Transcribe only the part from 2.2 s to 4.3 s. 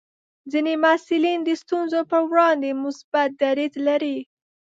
وړاندې مثبت دریځ لري.